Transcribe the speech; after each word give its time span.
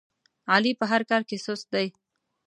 علي 0.51 0.71
په 0.79 0.85
هر 0.91 1.01
کار 1.09 1.21
کې 1.29 1.37
سست 1.45 1.67
دی. 1.73 1.87